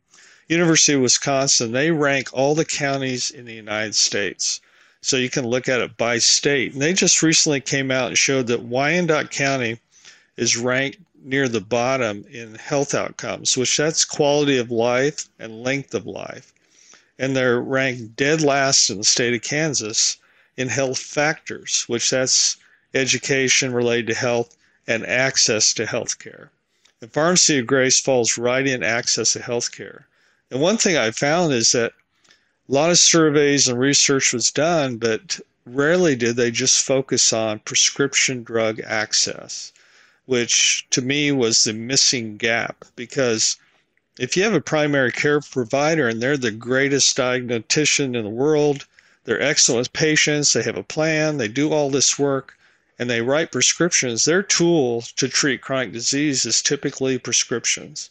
University 0.48 0.94
of 0.94 1.02
Wisconsin, 1.02 1.72
they 1.72 1.90
rank 1.90 2.30
all 2.32 2.54
the 2.54 2.64
counties 2.64 3.30
in 3.30 3.44
the 3.44 3.54
United 3.54 3.94
States. 3.94 4.60
So 5.02 5.16
you 5.16 5.30
can 5.30 5.46
look 5.46 5.68
at 5.68 5.80
it 5.80 5.96
by 5.96 6.18
state. 6.18 6.72
And 6.72 6.82
they 6.82 6.92
just 6.92 7.22
recently 7.22 7.60
came 7.60 7.90
out 7.90 8.08
and 8.08 8.18
showed 8.18 8.46
that 8.46 8.62
Wyandotte 8.62 9.30
County 9.30 9.78
is 10.36 10.56
ranked 10.56 10.98
near 11.22 11.48
the 11.48 11.60
bottom 11.60 12.24
in 12.30 12.54
health 12.54 12.94
outcomes, 12.94 13.56
which 13.56 13.76
that's 13.76 14.04
quality 14.04 14.56
of 14.56 14.70
life 14.70 15.28
and 15.38 15.62
length 15.62 15.94
of 15.94 16.06
life. 16.06 16.52
And 17.18 17.36
they're 17.36 17.60
ranked 17.60 18.16
dead 18.16 18.40
last 18.40 18.88
in 18.88 18.98
the 18.98 19.04
state 19.04 19.34
of 19.34 19.42
Kansas 19.42 20.16
in 20.56 20.68
health 20.68 20.98
factors, 20.98 21.84
which 21.88 22.10
that's 22.10 22.56
education 22.94 23.72
related 23.72 24.06
to 24.08 24.14
health 24.14 24.56
and 24.86 25.04
access 25.06 25.74
to 25.74 25.86
health 25.86 26.18
care. 26.18 26.50
The 27.00 27.08
Pharmacy 27.08 27.58
of 27.58 27.66
Grace 27.66 28.00
falls 28.00 28.38
right 28.38 28.66
in 28.66 28.82
access 28.82 29.34
to 29.34 29.42
health 29.42 29.70
care. 29.70 30.06
And 30.50 30.60
one 30.60 30.76
thing 30.76 30.96
I 30.96 31.10
found 31.10 31.52
is 31.52 31.72
that 31.72 31.92
a 32.68 32.72
lot 32.72 32.90
of 32.90 32.98
surveys 32.98 33.68
and 33.68 33.78
research 33.78 34.32
was 34.32 34.50
done, 34.50 34.96
but 34.96 35.40
rarely 35.66 36.16
did 36.16 36.36
they 36.36 36.50
just 36.50 36.84
focus 36.84 37.32
on 37.32 37.58
prescription 37.60 38.42
drug 38.42 38.80
access 38.80 39.72
which 40.28 40.86
to 40.90 41.00
me 41.00 41.32
was 41.32 41.64
the 41.64 41.72
missing 41.72 42.36
gap 42.36 42.84
because 42.96 43.56
if 44.18 44.36
you 44.36 44.42
have 44.42 44.52
a 44.52 44.60
primary 44.60 45.10
care 45.10 45.40
provider 45.40 46.06
and 46.06 46.20
they're 46.20 46.36
the 46.36 46.50
greatest 46.50 47.16
diagnostician 47.16 48.14
in 48.14 48.24
the 48.24 48.28
world, 48.28 48.84
they're 49.24 49.40
excellent 49.40 49.90
patients, 49.94 50.52
they 50.52 50.62
have 50.62 50.76
a 50.76 50.82
plan, 50.82 51.38
they 51.38 51.48
do 51.48 51.72
all 51.72 51.88
this 51.88 52.18
work, 52.18 52.58
and 52.98 53.08
they 53.08 53.22
write 53.22 53.50
prescriptions, 53.50 54.26
their 54.26 54.42
tool 54.42 55.00
to 55.16 55.28
treat 55.28 55.62
chronic 55.62 55.92
disease 55.92 56.44
is 56.44 56.60
typically 56.60 57.16
prescriptions. 57.16 58.10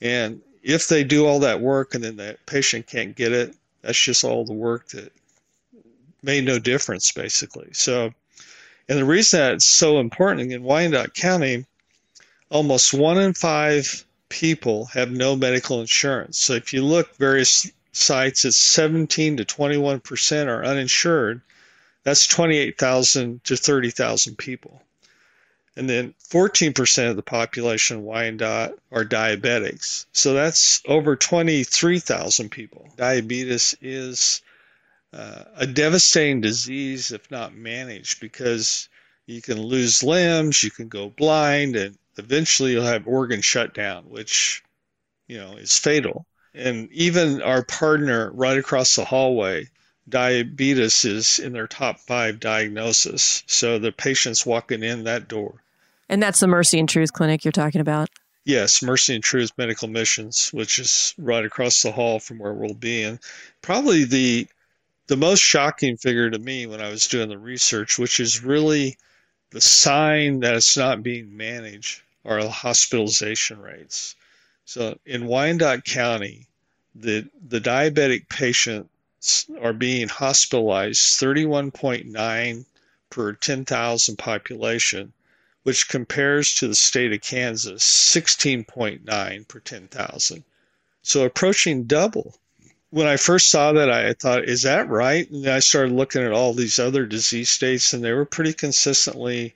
And 0.00 0.40
if 0.62 0.88
they 0.88 1.04
do 1.04 1.26
all 1.26 1.40
that 1.40 1.60
work 1.60 1.94
and 1.94 2.04
then 2.04 2.16
the 2.16 2.38
patient 2.46 2.86
can't 2.86 3.16
get 3.16 3.32
it, 3.32 3.54
that's 3.82 4.00
just 4.00 4.24
all 4.24 4.44
the 4.44 4.52
work 4.52 4.88
that 4.88 5.12
made 6.22 6.44
no 6.44 6.58
difference, 6.58 7.10
basically. 7.12 7.68
So 7.72 8.12
and 8.88 8.98
the 8.98 9.04
reason 9.04 9.40
that's 9.40 9.64
so 9.64 10.00
important 10.00 10.52
in 10.52 10.62
Wyandotte 10.62 11.14
County, 11.14 11.64
almost 12.50 12.92
one 12.92 13.18
in 13.18 13.32
five 13.32 14.04
people 14.28 14.86
have 14.86 15.10
no 15.10 15.36
medical 15.36 15.80
insurance. 15.80 16.38
So 16.38 16.54
if 16.54 16.72
you 16.72 16.84
look 16.84 17.16
various 17.16 17.70
sites, 17.92 18.44
it's 18.44 18.56
17 18.56 19.36
to 19.36 19.44
21 19.44 20.00
percent 20.00 20.48
are 20.48 20.64
uninsured. 20.64 21.40
That's 22.04 22.26
28,000 22.26 23.44
to 23.44 23.56
30,000 23.56 24.36
people. 24.36 24.82
And 25.76 25.88
then 25.88 26.14
14% 26.28 27.10
of 27.10 27.16
the 27.16 27.22
population 27.22 28.04
Wyandotte 28.04 28.78
are 28.90 29.04
diabetics. 29.04 30.04
So 30.12 30.34
that's 30.34 30.82
over 30.86 31.16
23,000 31.16 32.50
people. 32.50 32.92
Diabetes 32.96 33.74
is 33.80 34.42
uh, 35.14 35.44
a 35.56 35.66
devastating 35.66 36.40
disease 36.40 37.10
if 37.10 37.30
not 37.30 37.54
managed 37.54 38.20
because 38.20 38.88
you 39.26 39.40
can 39.40 39.60
lose 39.60 40.02
limbs, 40.02 40.62
you 40.62 40.70
can 40.70 40.88
go 40.88 41.08
blind, 41.08 41.76
and 41.76 41.96
eventually 42.18 42.72
you'll 42.72 42.84
have 42.84 43.06
organ 43.06 43.40
shutdown, 43.40 44.04
which 44.08 44.62
you 45.28 45.38
know 45.38 45.56
is 45.56 45.78
fatal. 45.78 46.26
And 46.54 46.90
even 46.92 47.40
our 47.40 47.64
partner 47.64 48.30
right 48.32 48.58
across 48.58 48.96
the 48.96 49.04
hallway, 49.04 49.68
diabetes 50.08 51.04
is 51.04 51.38
in 51.38 51.52
their 51.52 51.66
top 51.66 51.98
five 51.98 52.40
diagnosis. 52.40 53.42
So 53.46 53.78
the 53.78 53.92
patient's 53.92 54.44
walking 54.44 54.82
in 54.82 55.04
that 55.04 55.28
door. 55.28 55.62
And 56.08 56.22
that's 56.22 56.40
the 56.40 56.46
Mercy 56.46 56.78
and 56.78 56.88
Truth 56.88 57.12
Clinic 57.12 57.44
you're 57.44 57.52
talking 57.52 57.80
about? 57.80 58.10
Yes, 58.44 58.82
Mercy 58.82 59.14
and 59.14 59.22
Truth 59.22 59.52
Medical 59.56 59.88
Missions, 59.88 60.48
which 60.52 60.78
is 60.78 61.14
right 61.16 61.44
across 61.44 61.82
the 61.82 61.92
hall 61.92 62.18
from 62.18 62.38
where 62.38 62.52
we'll 62.52 62.74
be. 62.74 63.04
And 63.04 63.20
probably 63.62 64.04
the 64.04 64.48
the 65.06 65.16
most 65.16 65.40
shocking 65.40 65.96
figure 65.96 66.30
to 66.30 66.38
me 66.38 66.66
when 66.66 66.80
I 66.80 66.88
was 66.88 67.06
doing 67.06 67.28
the 67.28 67.38
research, 67.38 67.98
which 67.98 68.18
is 68.18 68.42
really 68.42 68.96
the 69.50 69.60
sign 69.60 70.40
that 70.40 70.54
it's 70.54 70.76
not 70.76 71.02
being 71.02 71.36
managed, 71.36 72.02
are 72.24 72.42
the 72.42 72.50
hospitalization 72.50 73.60
rates. 73.60 74.16
So 74.64 74.98
in 75.04 75.26
Wyandotte 75.26 75.84
County, 75.84 76.46
the 76.94 77.28
the 77.48 77.60
diabetic 77.60 78.28
patients 78.28 78.88
are 79.60 79.72
being 79.72 80.08
hospitalized 80.08 81.20
31.9 81.20 82.64
per 83.10 83.32
10,000 83.32 84.16
population, 84.16 85.12
which 85.62 85.88
compares 85.88 86.54
to 86.54 86.68
the 86.68 86.74
state 86.74 87.12
of 87.12 87.20
Kansas 87.20 87.84
16.9 87.84 89.48
per 89.48 89.58
10,000. 89.60 90.44
So 91.02 91.24
approaching 91.24 91.84
double 91.84 92.34
when 92.92 93.06
I 93.06 93.16
first 93.16 93.48
saw 93.48 93.72
that, 93.72 93.90
I 93.90 94.12
thought, 94.12 94.44
is 94.44 94.62
that 94.62 94.86
right? 94.86 95.28
And 95.30 95.46
I 95.46 95.60
started 95.60 95.92
looking 95.92 96.22
at 96.22 96.32
all 96.32 96.52
these 96.52 96.78
other 96.78 97.06
disease 97.06 97.48
states, 97.48 97.94
and 97.94 98.04
they 98.04 98.12
were 98.12 98.26
pretty 98.26 98.52
consistently 98.52 99.54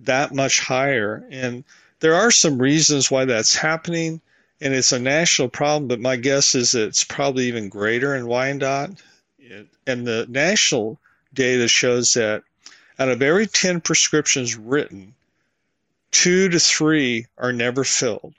that 0.00 0.34
much 0.34 0.58
higher. 0.58 1.24
And 1.30 1.62
there 2.00 2.16
are 2.16 2.32
some 2.32 2.60
reasons 2.60 3.12
why 3.12 3.26
that's 3.26 3.54
happening, 3.54 4.20
and 4.60 4.74
it's 4.74 4.92
a 4.92 4.98
national 4.98 5.48
problem, 5.48 5.88
but 5.88 6.00
my 6.00 6.16
guess 6.16 6.54
is 6.54 6.74
it's 6.74 7.04
probably 7.04 7.46
even 7.46 7.68
greater 7.68 8.14
in 8.14 8.26
Wyandotte. 8.26 9.02
And 9.86 10.06
the 10.06 10.26
national 10.28 10.98
data 11.34 11.68
shows 11.68 12.14
that 12.14 12.42
out 12.98 13.08
of 13.08 13.20
every 13.20 13.46
10 13.46 13.80
prescriptions 13.80 14.56
written, 14.56 15.14
two 16.10 16.48
to 16.48 16.60
three 16.60 17.26
are 17.36 17.52
never 17.52 17.84
filled. 17.84 18.34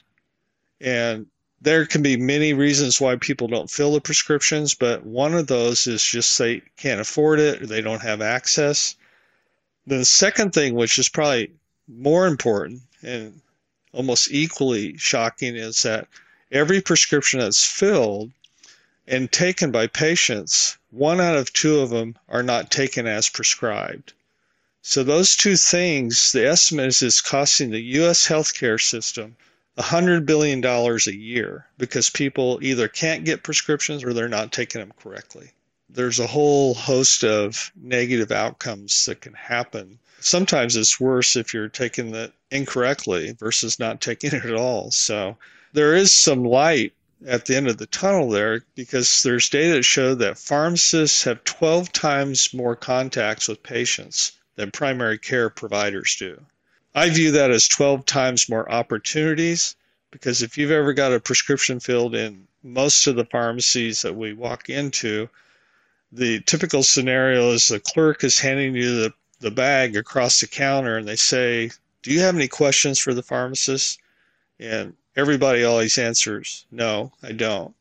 And 0.81 1.27
there 1.61 1.85
can 1.85 2.01
be 2.01 2.17
many 2.17 2.53
reasons 2.53 3.01
why 3.01 3.17
people 3.17 3.47
don't 3.47 3.69
fill 3.69 3.93
the 3.93 4.01
prescriptions, 4.01 4.73
but 4.73 5.05
one 5.05 5.33
of 5.33 5.47
those 5.47 5.87
is 5.87 6.03
just 6.03 6.37
they 6.37 6.61
can't 6.77 7.01
afford 7.01 7.39
it 7.39 7.61
or 7.61 7.65
they 7.65 7.81
don't 7.81 8.01
have 8.01 8.21
access. 8.21 8.95
The 9.87 10.05
second 10.05 10.53
thing, 10.53 10.73
which 10.73 10.97
is 10.97 11.09
probably 11.09 11.51
more 11.87 12.27
important 12.27 12.81
and 13.01 13.41
almost 13.95 14.31
equally 14.31 14.97
shocking, 14.97 15.55
is 15.55 15.81
that 15.83 16.07
every 16.51 16.81
prescription 16.81 17.39
that's 17.39 17.65
filled 17.65 18.31
and 19.07 19.31
taken 19.31 19.71
by 19.71 19.87
patients, 19.87 20.77
one 20.91 21.19
out 21.19 21.37
of 21.37 21.53
two 21.53 21.79
of 21.79 21.89
them 21.89 22.15
are 22.29 22.43
not 22.43 22.71
taken 22.71 23.07
as 23.07 23.29
prescribed. 23.29 24.13
So 24.81 25.03
those 25.03 25.35
two 25.35 25.55
things, 25.55 26.31
the 26.31 26.47
estimate 26.47 26.87
is, 26.87 27.01
is 27.01 27.21
costing 27.21 27.71
the 27.71 27.81
U.S. 27.81 28.27
healthcare 28.27 28.79
system 28.79 29.35
$100 29.77 30.25
billion 30.25 30.63
a 30.63 31.11
year 31.11 31.65
because 31.77 32.09
people 32.09 32.59
either 32.61 32.87
can't 32.87 33.25
get 33.25 33.43
prescriptions 33.43 34.03
or 34.03 34.13
they're 34.13 34.29
not 34.29 34.53
taking 34.53 34.79
them 34.79 34.93
correctly. 35.01 35.51
There's 35.89 36.19
a 36.19 36.27
whole 36.27 36.73
host 36.73 37.23
of 37.23 37.71
negative 37.75 38.31
outcomes 38.31 39.05
that 39.05 39.21
can 39.21 39.33
happen. 39.33 39.99
Sometimes 40.19 40.75
it's 40.75 40.99
worse 40.99 41.35
if 41.35 41.53
you're 41.53 41.69
taking 41.69 42.15
it 42.15 42.33
incorrectly 42.51 43.33
versus 43.33 43.79
not 43.79 44.01
taking 44.01 44.33
it 44.33 44.45
at 44.45 44.53
all. 44.53 44.91
So 44.91 45.37
there 45.73 45.95
is 45.95 46.11
some 46.11 46.43
light 46.43 46.93
at 47.27 47.45
the 47.45 47.55
end 47.55 47.67
of 47.67 47.77
the 47.77 47.87
tunnel 47.87 48.29
there 48.29 48.63
because 48.75 49.23
there's 49.23 49.49
data 49.49 49.75
that 49.75 49.83
show 49.83 50.15
that 50.15 50.37
pharmacists 50.37 51.23
have 51.23 51.43
12 51.43 51.91
times 51.91 52.53
more 52.53 52.75
contacts 52.75 53.47
with 53.47 53.63
patients 53.63 54.33
than 54.55 54.71
primary 54.71 55.17
care 55.17 55.49
providers 55.49 56.15
do. 56.17 56.41
I 56.93 57.09
view 57.09 57.31
that 57.31 57.51
as 57.51 57.67
12 57.67 58.05
times 58.05 58.47
more 58.47 58.71
opportunities 58.71 59.75
because 60.11 60.41
if 60.41 60.57
you've 60.57 60.71
ever 60.71 60.93
got 60.93 61.13
a 61.13 61.19
prescription 61.19 61.79
filled 61.79 62.15
in 62.15 62.47
most 62.63 63.05
of 63.07 63.15
the 63.15 63.25
pharmacies 63.25 64.01
that 64.01 64.15
we 64.15 64.33
walk 64.33 64.69
into, 64.69 65.29
the 66.11 66.39
typical 66.41 66.83
scenario 66.83 67.51
is 67.51 67.67
the 67.67 67.79
clerk 67.79 68.23
is 68.23 68.39
handing 68.39 68.75
you 68.75 68.95
the, 68.95 69.13
the 69.45 69.51
bag 69.51 69.95
across 69.95 70.39
the 70.39 70.47
counter 70.47 70.97
and 70.97 71.07
they 71.07 71.15
say, 71.15 71.69
Do 72.01 72.11
you 72.11 72.21
have 72.21 72.35
any 72.35 72.47
questions 72.47 72.97
for 72.97 73.13
the 73.13 73.21
pharmacist? 73.21 73.99
And 74.59 74.95
everybody 75.15 75.63
always 75.63 75.99
answers, 75.99 76.65
No, 76.71 77.11
I 77.21 77.31
don't. 77.31 77.75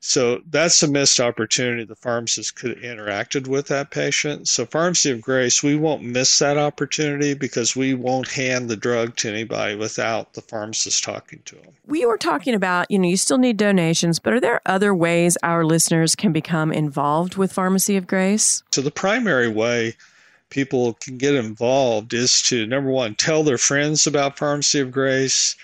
So 0.00 0.40
that's 0.48 0.82
a 0.82 0.88
missed 0.88 1.20
opportunity. 1.20 1.84
The 1.84 1.96
pharmacist 1.96 2.56
could 2.56 2.70
have 2.70 2.78
interacted 2.78 3.46
with 3.46 3.66
that 3.68 3.90
patient. 3.90 4.48
So, 4.48 4.64
Pharmacy 4.64 5.10
of 5.10 5.20
Grace, 5.20 5.62
we 5.62 5.76
won't 5.76 6.02
miss 6.02 6.38
that 6.38 6.56
opportunity 6.56 7.34
because 7.34 7.76
we 7.76 7.92
won't 7.92 8.28
hand 8.28 8.70
the 8.70 8.76
drug 8.76 9.16
to 9.16 9.28
anybody 9.28 9.74
without 9.74 10.32
the 10.32 10.42
pharmacist 10.42 11.04
talking 11.04 11.42
to 11.46 11.56
them. 11.56 11.74
We 11.86 12.06
were 12.06 12.18
talking 12.18 12.54
about, 12.54 12.90
you 12.90 12.98
know, 12.98 13.08
you 13.08 13.16
still 13.16 13.38
need 13.38 13.56
donations, 13.56 14.18
but 14.18 14.32
are 14.32 14.40
there 14.40 14.60
other 14.64 14.94
ways 14.94 15.36
our 15.42 15.64
listeners 15.64 16.14
can 16.14 16.32
become 16.32 16.72
involved 16.72 17.36
with 17.36 17.52
Pharmacy 17.52 17.96
of 17.96 18.06
Grace? 18.06 18.62
So, 18.70 18.80
the 18.80 18.90
primary 18.90 19.48
way 19.48 19.96
people 20.50 20.94
can 20.94 21.18
get 21.18 21.34
involved 21.34 22.14
is 22.14 22.42
to 22.42 22.66
number 22.66 22.90
one, 22.90 23.14
tell 23.14 23.42
their 23.42 23.58
friends 23.58 24.06
about 24.06 24.38
Pharmacy 24.38 24.80
of 24.80 24.90
Grace 24.90 25.56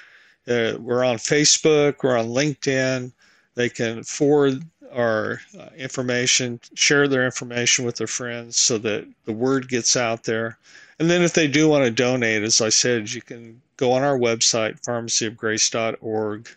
Uh, 0.48 0.74
we're 0.80 1.04
on 1.04 1.16
Facebook, 1.18 2.02
we're 2.02 2.18
on 2.18 2.26
LinkedIn. 2.26 3.12
They 3.54 3.68
can 3.68 4.02
forward 4.02 4.64
our 4.92 5.40
uh, 5.58 5.68
information, 5.76 6.60
share 6.74 7.06
their 7.06 7.24
information 7.24 7.84
with 7.84 7.96
their 7.96 8.06
friends 8.06 8.56
so 8.56 8.78
that 8.78 9.06
the 9.24 9.32
word 9.32 9.68
gets 9.68 9.96
out 9.96 10.24
there. 10.24 10.58
And 10.98 11.10
then 11.10 11.22
if 11.22 11.34
they 11.34 11.48
do 11.48 11.68
want 11.68 11.84
to 11.84 11.90
donate, 11.90 12.42
as 12.42 12.60
I 12.60 12.68
said, 12.68 13.12
you 13.12 13.22
can 13.22 13.62
go 13.76 13.92
on 13.92 14.02
our 14.02 14.18
website, 14.18 14.80
pharmacyofgrace.org, 14.82 16.48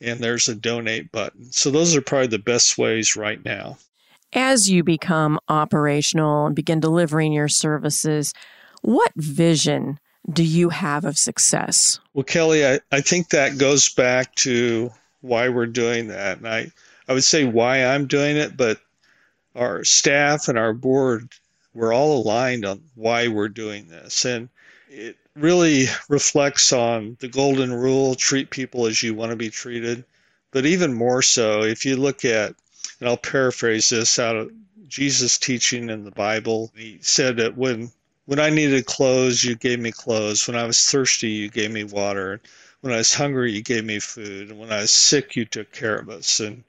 and 0.00 0.20
there's 0.20 0.48
a 0.48 0.54
donate 0.54 1.12
button. 1.12 1.52
So 1.52 1.70
those 1.70 1.94
are 1.94 2.00
probably 2.00 2.28
the 2.28 2.38
best 2.38 2.78
ways 2.78 3.16
right 3.16 3.42
now. 3.44 3.78
As 4.32 4.70
you 4.70 4.84
become 4.84 5.38
operational 5.48 6.46
and 6.46 6.54
begin 6.54 6.80
delivering 6.80 7.32
your 7.32 7.48
services, 7.48 8.32
what 8.82 9.12
vision 9.16 9.98
do 10.32 10.44
you 10.44 10.68
have 10.68 11.04
of 11.04 11.18
success? 11.18 11.98
Well, 12.14 12.24
Kelly, 12.24 12.66
I, 12.66 12.80
I 12.92 13.00
think 13.00 13.30
that 13.30 13.58
goes 13.58 13.88
back 13.88 14.34
to 14.36 14.90
why 15.20 15.48
we're 15.48 15.66
doing 15.66 16.08
that. 16.08 16.38
And 16.38 16.48
I, 16.48 16.70
I 17.08 17.12
would 17.12 17.24
say 17.24 17.44
why 17.44 17.84
I'm 17.84 18.06
doing 18.06 18.36
it, 18.36 18.56
but 18.56 18.80
our 19.56 19.84
staff 19.84 20.48
and 20.48 20.58
our 20.58 20.72
board, 20.72 21.28
we're 21.74 21.92
all 21.92 22.22
aligned 22.22 22.64
on 22.64 22.82
why 22.94 23.28
we're 23.28 23.48
doing 23.48 23.88
this. 23.88 24.24
And 24.24 24.48
it 24.88 25.16
really 25.34 25.86
reflects 26.08 26.72
on 26.72 27.16
the 27.20 27.28
golden 27.28 27.72
rule 27.72 28.14
treat 28.14 28.50
people 28.50 28.86
as 28.86 29.02
you 29.02 29.14
want 29.14 29.30
to 29.30 29.36
be 29.36 29.50
treated. 29.50 30.04
But 30.52 30.66
even 30.66 30.92
more 30.92 31.22
so, 31.22 31.62
if 31.62 31.84
you 31.84 31.96
look 31.96 32.24
at, 32.24 32.54
and 32.98 33.08
I'll 33.08 33.16
paraphrase 33.16 33.88
this 33.88 34.18
out 34.18 34.36
of 34.36 34.52
Jesus' 34.88 35.38
teaching 35.38 35.88
in 35.88 36.04
the 36.04 36.10
Bible, 36.10 36.72
he 36.76 36.98
said 37.00 37.36
that 37.38 37.56
when 37.56 37.92
when 38.26 38.38
I 38.38 38.50
needed 38.50 38.86
clothes, 38.86 39.42
you 39.42 39.56
gave 39.56 39.80
me 39.80 39.90
clothes. 39.90 40.46
When 40.46 40.56
I 40.56 40.64
was 40.64 40.88
thirsty, 40.88 41.30
you 41.30 41.48
gave 41.48 41.72
me 41.72 41.82
water. 41.82 42.40
When 42.80 42.92
I 42.92 42.98
was 42.98 43.14
hungry, 43.14 43.52
you 43.52 43.62
gave 43.62 43.84
me 43.84 43.98
food. 43.98 44.50
And 44.50 44.58
when 44.58 44.72
I 44.72 44.82
was 44.82 44.92
sick, 44.92 45.34
you 45.34 45.44
took 45.44 45.72
care 45.72 45.96
of 45.96 46.08
us. 46.08 46.38
And, 46.38 46.62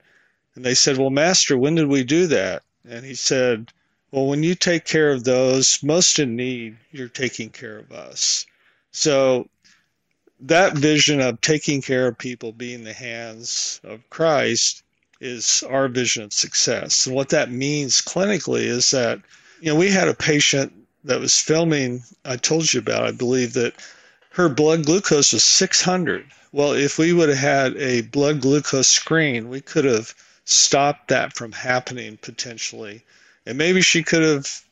and 0.56 0.64
they 0.64 0.74
said, 0.74 0.98
Well, 0.98 1.10
Master, 1.10 1.56
when 1.56 1.76
did 1.76 1.86
we 1.86 2.02
do 2.02 2.26
that? 2.28 2.62
And 2.88 3.04
he 3.04 3.14
said, 3.14 3.72
Well, 4.10 4.26
when 4.26 4.42
you 4.42 4.54
take 4.54 4.84
care 4.84 5.12
of 5.12 5.24
those 5.24 5.82
most 5.82 6.18
in 6.18 6.34
need, 6.34 6.78
you're 6.90 7.08
taking 7.08 7.50
care 7.50 7.78
of 7.78 7.92
us. 7.92 8.44
So 8.90 9.48
that 10.40 10.76
vision 10.76 11.20
of 11.20 11.40
taking 11.40 11.80
care 11.80 12.08
of 12.08 12.18
people 12.18 12.52
being 12.52 12.82
the 12.82 12.92
hands 12.92 13.80
of 13.84 14.08
Christ 14.10 14.82
is 15.22 15.62
our 15.68 15.88
vision 15.88 16.24
of 16.24 16.32
success. 16.32 17.06
And 17.06 17.14
what 17.14 17.28
that 17.28 17.50
means 17.50 18.02
clinically 18.02 18.64
is 18.64 18.90
that, 18.90 19.20
you 19.60 19.72
know, 19.72 19.78
we 19.78 19.90
had 19.90 20.08
a 20.08 20.14
patient 20.14 20.72
that 21.04 21.20
was 21.20 21.38
filming, 21.38 22.02
I 22.24 22.36
told 22.36 22.72
you 22.72 22.80
about, 22.80 23.06
I 23.06 23.12
believe 23.12 23.52
that 23.54 23.74
her 24.30 24.48
blood 24.48 24.84
glucose 24.84 25.32
was 25.32 25.44
600. 25.44 26.26
Well, 26.52 26.72
if 26.72 26.98
we 26.98 27.12
would 27.12 27.28
have 27.28 27.38
had 27.38 27.76
a 27.76 28.02
blood 28.02 28.40
glucose 28.40 28.88
screen, 28.88 29.48
we 29.48 29.60
could 29.60 29.84
have 29.84 30.14
stopped 30.44 31.08
that 31.08 31.34
from 31.34 31.52
happening 31.52 32.18
potentially. 32.20 33.04
And 33.46 33.56
maybe 33.56 33.80
she 33.80 34.02
could 34.02 34.22
have 34.22 34.62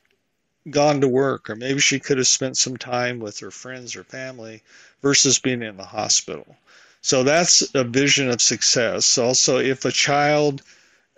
gone 0.69 1.01
to 1.01 1.09
work, 1.09 1.49
or 1.49 1.57
maybe 1.57 1.81
she 1.81 2.01
could 2.01 2.19
have 2.19 2.27
spent 2.27 2.57
some 2.57 2.77
time 2.77 3.21
with 3.21 3.39
her 3.39 3.51
friends 3.51 3.97
or 3.97 4.05
family 4.05 4.63
versus 5.01 5.39
being 5.39 5.63
in 5.63 5.77
the 5.77 5.85
hospital. 5.85 6.57
So 7.03 7.23
that's 7.23 7.75
a 7.75 7.85
vision 7.85 8.29
of 8.29 8.43
success. 8.43 9.17
Also, 9.17 9.59
if 9.59 9.85
a 9.85 9.93
child 9.93 10.63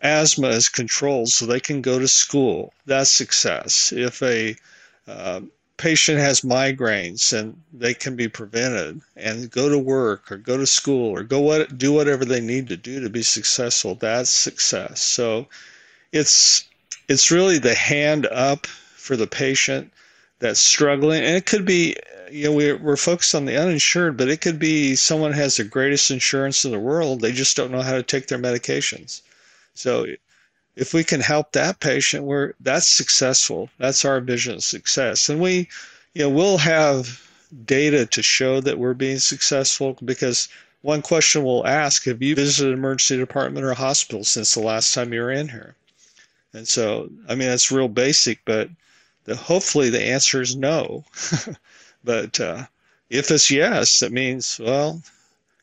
asthma 0.00 0.48
is 0.48 0.68
controlled 0.68 1.28
so 1.28 1.46
they 1.46 1.60
can 1.60 1.82
go 1.82 1.98
to 1.98 2.08
school, 2.08 2.72
that's 2.86 3.10
success. 3.10 3.92
If 3.92 4.22
a 4.22 4.56
uh, 5.06 5.40
patient 5.82 6.18
has 6.18 6.42
migraines 6.42 7.36
and 7.36 7.60
they 7.72 7.92
can 7.92 8.14
be 8.14 8.28
prevented 8.28 9.00
and 9.16 9.50
go 9.50 9.68
to 9.68 9.78
work 9.78 10.30
or 10.30 10.36
go 10.36 10.56
to 10.56 10.66
school 10.66 11.10
or 11.10 11.24
go 11.24 11.40
what 11.40 11.76
do 11.76 11.92
whatever 11.92 12.24
they 12.24 12.40
need 12.40 12.68
to 12.68 12.76
do 12.76 13.00
to 13.00 13.10
be 13.10 13.22
successful 13.22 13.96
that's 13.96 14.30
success 14.30 15.00
so 15.00 15.44
it's 16.12 16.68
it's 17.08 17.32
really 17.32 17.58
the 17.58 17.74
hand 17.74 18.26
up 18.26 18.66
for 18.66 19.16
the 19.16 19.26
patient 19.26 19.92
that's 20.38 20.60
struggling 20.60 21.24
and 21.24 21.34
it 21.34 21.46
could 21.46 21.64
be 21.64 21.96
you 22.32 22.44
know 22.44 22.52
we're, 22.52 22.76
we're 22.78 22.96
focused 22.96 23.34
on 23.34 23.44
the 23.44 23.56
uninsured 23.56 24.16
but 24.16 24.28
it 24.28 24.40
could 24.40 24.58
be 24.58 24.96
someone 24.96 25.32
has 25.32 25.56
the 25.56 25.64
greatest 25.64 26.10
insurance 26.10 26.64
in 26.64 26.72
the 26.72 26.78
world 26.78 27.20
they 27.20 27.32
just 27.32 27.56
don't 27.56 27.70
know 27.70 27.82
how 27.82 27.92
to 27.92 28.02
take 28.02 28.26
their 28.28 28.38
medications 28.38 29.22
so 29.74 30.06
if 30.76 30.94
we 30.94 31.04
can 31.04 31.20
help 31.20 31.52
that 31.52 31.80
patient, 31.80 32.24
we're 32.24 32.54
that's 32.60 32.88
successful. 32.88 33.68
That's 33.78 34.04
our 34.04 34.20
vision 34.20 34.54
of 34.54 34.64
success. 34.64 35.28
And 35.28 35.40
we, 35.40 35.68
you 36.14 36.22
know, 36.22 36.30
we'll 36.30 36.58
have 36.58 37.28
data 37.66 38.06
to 38.06 38.22
show 38.22 38.60
that 38.60 38.78
we're 38.78 38.94
being 38.94 39.18
successful 39.18 39.98
because 40.04 40.48
one 40.80 41.02
question 41.02 41.44
we'll 41.44 41.66
ask, 41.66 42.04
have 42.04 42.22
you 42.22 42.34
visited 42.34 42.72
an 42.72 42.78
emergency 42.78 43.16
department 43.18 43.66
or 43.66 43.74
hospital 43.74 44.24
since 44.24 44.54
the 44.54 44.60
last 44.60 44.94
time 44.94 45.12
you 45.12 45.20
were 45.20 45.30
in 45.30 45.48
here? 45.48 45.74
And 46.54 46.66
so, 46.66 47.10
I 47.28 47.34
mean, 47.34 47.48
that's 47.48 47.70
real 47.70 47.88
basic, 47.88 48.40
but 48.44 48.68
the, 49.24 49.36
hopefully 49.36 49.90
the 49.90 50.02
answer 50.02 50.40
is 50.40 50.56
no. 50.56 51.04
but 52.04 52.40
uh, 52.40 52.64
if 53.10 53.30
it's 53.30 53.50
yes, 53.50 54.00
that 54.00 54.12
means, 54.12 54.58
well, 54.58 55.02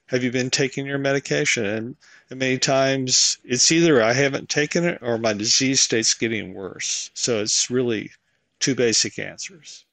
have 0.08 0.24
you 0.24 0.32
been 0.32 0.50
taking 0.50 0.86
your 0.86 0.98
medication? 0.98 1.66
And 1.66 1.96
and 2.30 2.40
many 2.40 2.58
times 2.58 3.38
it's 3.44 3.72
either 3.72 4.04
I 4.04 4.14
haven't 4.14 4.50
taken 4.50 4.86
it 4.86 5.00
or 5.02 5.18
my 5.18 5.34
disease 5.34 5.82
state's 5.82 6.14
getting 6.14 6.54
worse. 6.54 7.10
So 7.16 7.42
it's 7.42 7.72
really 7.72 8.12
two 8.60 8.76
basic 8.76 9.18
answers. 9.18 9.86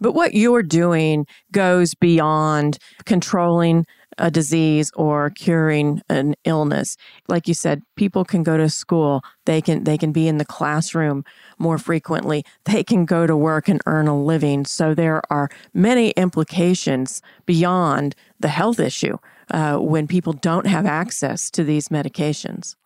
But 0.00 0.12
what 0.12 0.34
you're 0.34 0.62
doing 0.62 1.26
goes 1.50 1.94
beyond 1.94 2.78
controlling 3.04 3.84
a 4.18 4.30
disease 4.30 4.90
or 4.94 5.30
curing 5.30 6.02
an 6.08 6.34
illness. 6.44 6.96
Like 7.28 7.48
you 7.48 7.54
said, 7.54 7.82
people 7.96 8.24
can 8.24 8.42
go 8.42 8.56
to 8.56 8.68
school, 8.68 9.22
they 9.46 9.60
can 9.60 9.84
they 9.84 9.96
can 9.96 10.12
be 10.12 10.28
in 10.28 10.38
the 10.38 10.44
classroom 10.44 11.24
more 11.58 11.78
frequently, 11.78 12.44
they 12.64 12.82
can 12.84 13.04
go 13.04 13.26
to 13.26 13.36
work 13.36 13.68
and 13.68 13.80
earn 13.86 14.08
a 14.08 14.20
living. 14.20 14.64
So 14.64 14.94
there 14.94 15.22
are 15.30 15.48
many 15.72 16.10
implications 16.10 17.22
beyond 17.46 18.14
the 18.40 18.48
health 18.48 18.80
issue 18.80 19.18
uh, 19.50 19.78
when 19.78 20.06
people 20.06 20.32
don't 20.32 20.66
have 20.66 20.86
access 20.86 21.50
to 21.52 21.64
these 21.64 21.88
medications. 21.88 22.76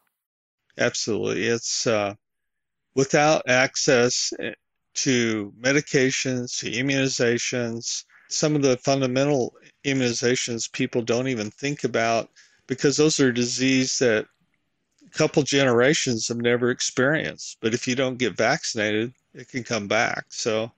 Absolutely. 0.79 1.47
It's 1.47 1.87
uh, 1.87 2.14
without 2.95 3.42
access 3.49 4.33
eh, 4.38 4.53
to 4.95 5.53
medications, 5.61 6.59
to 6.61 6.71
immunizations, 6.71 8.05
some 8.28 8.56
of 8.56 8.62
the 8.62 8.76
fundamental 8.78 9.54
immunizations 9.85 10.70
people 10.72 11.02
don't 11.02 11.28
even 11.28 11.50
think 11.50 11.85
about 11.85 12.30
because 12.66 12.96
those 12.96 13.20
are 13.20 13.32
disease 13.32 13.98
that 13.98 14.26
a 15.04 15.11
couple 15.11 15.42
generations 15.42 16.28
have 16.28 16.38
never 16.38 16.70
experienced. 16.70 17.58
But 17.61 17.74
if 17.74 17.87
you 17.87 17.94
don't 17.94 18.18
get 18.18 18.37
vaccinated, 18.37 19.12
it 19.35 19.48
can 19.48 19.64
come 19.64 19.88
back. 19.88 20.26
So 20.28 20.72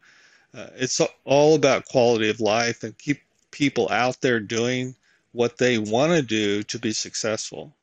uh, 0.54 0.68
it's 0.74 1.00
all 1.24 1.54
about 1.54 1.84
quality 1.86 2.30
of 2.30 2.40
life 2.40 2.82
and 2.82 2.96
keep 2.98 3.20
people 3.50 3.88
out 3.90 4.20
there 4.20 4.40
doing 4.40 4.94
what 5.32 5.58
they 5.58 5.78
want 5.78 6.12
to 6.12 6.22
do 6.22 6.62
to 6.62 6.78
be 6.78 6.92
successful. 6.92 7.76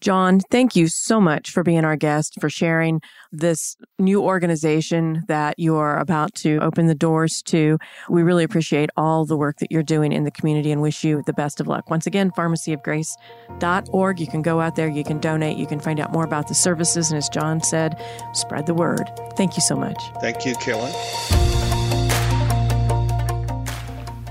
John, 0.00 0.40
thank 0.50 0.76
you 0.76 0.88
so 0.88 1.20
much 1.20 1.50
for 1.50 1.62
being 1.62 1.84
our 1.84 1.96
guest, 1.96 2.34
for 2.40 2.50
sharing 2.50 3.00
this 3.32 3.76
new 3.98 4.22
organization 4.22 5.24
that 5.28 5.58
you 5.58 5.76
are 5.76 5.98
about 5.98 6.34
to 6.36 6.58
open 6.58 6.86
the 6.86 6.94
doors 6.94 7.42
to. 7.46 7.78
We 8.08 8.22
really 8.22 8.44
appreciate 8.44 8.90
all 8.96 9.24
the 9.24 9.36
work 9.36 9.56
that 9.58 9.72
you're 9.72 9.82
doing 9.82 10.12
in 10.12 10.24
the 10.24 10.30
community 10.30 10.70
and 10.70 10.82
wish 10.82 11.02
you 11.02 11.22
the 11.26 11.32
best 11.32 11.60
of 11.60 11.66
luck. 11.66 11.88
Once 11.90 12.06
again, 12.06 12.30
pharmacyofgrace.org. 12.30 14.20
You 14.20 14.26
can 14.26 14.42
go 14.42 14.60
out 14.60 14.76
there, 14.76 14.88
you 14.88 15.04
can 15.04 15.18
donate, 15.18 15.56
you 15.56 15.66
can 15.66 15.80
find 15.80 15.98
out 15.98 16.12
more 16.12 16.24
about 16.24 16.48
the 16.48 16.54
services. 16.54 17.10
And 17.10 17.18
as 17.18 17.28
John 17.28 17.62
said, 17.62 18.00
spread 18.34 18.66
the 18.66 18.74
word. 18.74 19.10
Thank 19.36 19.56
you 19.56 19.62
so 19.62 19.76
much. 19.76 20.00
Thank 20.20 20.44
you, 20.44 20.54
Kellen. 20.56 20.92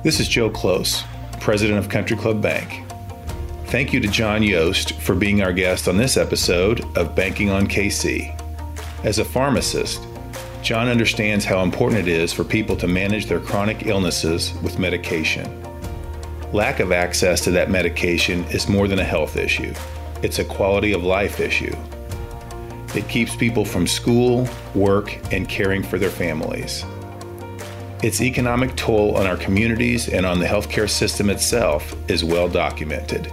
This 0.03 0.19
is 0.19 0.27
Joe 0.27 0.51
Close 0.51 1.03
president 1.45 1.77
of 1.77 1.89
Country 1.89 2.17
Club 2.17 2.41
Bank. 2.41 2.84
Thank 3.75 3.91
you 3.91 3.99
to 3.99 4.07
John 4.07 4.41
Yost 4.41 4.93
for 5.01 5.15
being 5.15 5.41
our 5.41 5.51
guest 5.51 5.89
on 5.89 5.97
this 5.97 6.15
episode 6.15 6.85
of 6.97 7.13
Banking 7.13 7.49
on 7.49 7.67
KC. 7.67 8.33
As 9.03 9.19
a 9.19 9.25
pharmacist, 9.25 10.01
John 10.61 10.87
understands 10.87 11.43
how 11.43 11.61
important 11.61 11.99
it 11.99 12.07
is 12.07 12.31
for 12.31 12.45
people 12.45 12.77
to 12.77 12.87
manage 12.87 13.25
their 13.25 13.41
chronic 13.41 13.85
illnesses 13.85 14.53
with 14.63 14.79
medication. 14.79 15.61
Lack 16.53 16.79
of 16.79 16.93
access 16.93 17.41
to 17.41 17.51
that 17.51 17.69
medication 17.69 18.45
is 18.45 18.69
more 18.69 18.87
than 18.87 18.99
a 18.99 19.03
health 19.03 19.35
issue, 19.35 19.73
it's 20.23 20.39
a 20.39 20.45
quality 20.45 20.93
of 20.93 21.03
life 21.03 21.41
issue. 21.41 21.75
It 22.95 23.09
keeps 23.09 23.35
people 23.35 23.65
from 23.65 23.87
school, 23.87 24.47
work, 24.73 25.19
and 25.33 25.49
caring 25.49 25.83
for 25.83 25.99
their 25.99 26.09
families. 26.09 26.85
Its 28.01 28.21
economic 28.21 28.73
toll 28.77 29.17
on 29.17 29.27
our 29.27 29.35
communities 29.35 30.07
and 30.07 30.25
on 30.25 30.39
the 30.39 30.45
healthcare 30.45 30.89
system 30.89 31.29
itself 31.29 31.93
is 32.09 32.23
well 32.23 32.47
documented. 32.47 33.29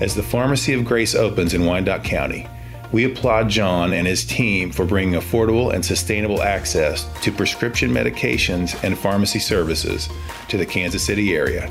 As 0.00 0.14
the 0.14 0.22
Pharmacy 0.22 0.74
of 0.74 0.84
Grace 0.84 1.14
opens 1.14 1.54
in 1.54 1.64
Wyandotte 1.64 2.04
County, 2.04 2.46
we 2.92 3.04
applaud 3.04 3.48
John 3.48 3.92
and 3.92 4.06
his 4.06 4.24
team 4.24 4.70
for 4.70 4.84
bringing 4.84 5.20
affordable 5.20 5.74
and 5.74 5.84
sustainable 5.84 6.40
access 6.40 7.04
to 7.20 7.32
prescription 7.32 7.90
medications 7.90 8.82
and 8.84 8.96
pharmacy 8.96 9.40
services 9.40 10.08
to 10.48 10.56
the 10.56 10.64
Kansas 10.64 11.04
City 11.04 11.34
area. 11.34 11.68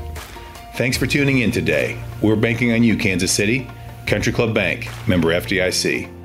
Thanks 0.74 0.96
for 0.96 1.06
tuning 1.06 1.38
in 1.38 1.50
today. 1.50 1.98
We're 2.20 2.36
banking 2.36 2.72
on 2.72 2.82
you, 2.82 2.96
Kansas 2.96 3.32
City. 3.32 3.68
Country 4.06 4.32
Club 4.32 4.54
Bank, 4.54 4.88
member 5.08 5.28
FDIC. 5.28 6.17